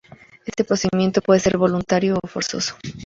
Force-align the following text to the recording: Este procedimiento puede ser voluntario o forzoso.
Este 0.47 0.63
procedimiento 0.63 1.21
puede 1.21 1.39
ser 1.41 1.59
voluntario 1.59 2.17
o 2.23 2.27
forzoso. 2.27 2.73